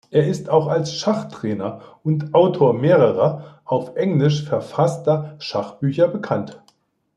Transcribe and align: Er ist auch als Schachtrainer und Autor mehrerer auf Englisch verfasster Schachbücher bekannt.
Er 0.09 0.25
ist 0.27 0.49
auch 0.49 0.65
als 0.65 0.95
Schachtrainer 0.95 1.81
und 2.03 2.33
Autor 2.33 2.73
mehrerer 2.73 3.61
auf 3.65 3.95
Englisch 3.97 4.43
verfasster 4.45 5.35
Schachbücher 5.37 6.07
bekannt. 6.07 6.59